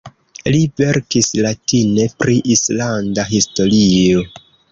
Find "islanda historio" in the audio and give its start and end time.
2.55-4.27